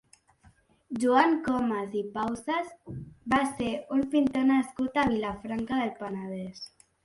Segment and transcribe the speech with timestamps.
[1.03, 2.73] Joan Comas i Pausas
[3.35, 3.69] va ser
[3.99, 6.69] un pintor nascut a Vilafranca del Penedès.